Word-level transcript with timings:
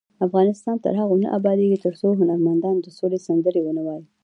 افغانستان 0.27 0.75
تر 0.85 0.93
هغو 1.01 1.15
نه 1.23 1.27
ابادیږي، 1.37 1.77
ترڅو 1.85 2.07
هنرمندان 2.19 2.75
د 2.81 2.87
سولې 2.97 3.19
سندرې 3.27 3.61
ونه 3.63 3.81
وايي. 3.87 4.05